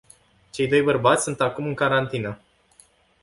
Cei 0.51 0.67
doi 0.67 0.81
bărbați 0.81 1.23
sunt 1.23 1.41
acum 1.41 1.65
în 1.65 1.73
carantină. 1.73 2.39